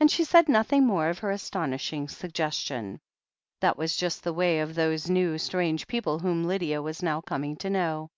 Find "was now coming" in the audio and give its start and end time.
6.80-7.56